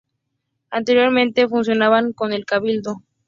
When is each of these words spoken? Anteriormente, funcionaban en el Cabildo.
Anteriormente, 0.71 1.47
funcionaban 1.47 2.15
en 2.21 2.33
el 2.33 2.43
Cabildo. 2.45 3.03